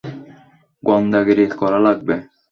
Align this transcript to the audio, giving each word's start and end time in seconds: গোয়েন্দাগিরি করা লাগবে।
গোয়েন্দাগিরি 0.83 1.45
করা 1.61 1.79
লাগবে। 1.85 2.15